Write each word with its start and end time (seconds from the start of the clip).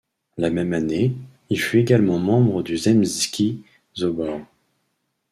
La 0.35 0.49
même 0.49 0.73
année, 0.73 1.13
il 1.51 1.59
fut 1.59 1.77
également 1.77 2.17
membre 2.17 2.63
du 2.63 2.75
Zemski 2.75 3.63
sobor. 3.93 4.39